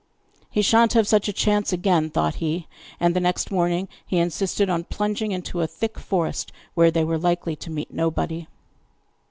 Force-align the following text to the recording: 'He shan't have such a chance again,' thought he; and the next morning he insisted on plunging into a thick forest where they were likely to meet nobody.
'He 0.49 0.63
shan't 0.63 0.93
have 0.93 1.07
such 1.07 1.27
a 1.27 1.31
chance 1.31 1.71
again,' 1.71 2.09
thought 2.09 2.37
he; 2.41 2.67
and 2.99 3.15
the 3.15 3.19
next 3.19 3.51
morning 3.51 3.87
he 4.03 4.17
insisted 4.17 4.67
on 4.67 4.85
plunging 4.85 5.31
into 5.31 5.61
a 5.61 5.67
thick 5.67 5.99
forest 5.99 6.51
where 6.73 6.89
they 6.89 7.03
were 7.03 7.19
likely 7.19 7.55
to 7.57 7.69
meet 7.69 7.93
nobody. 7.93 8.47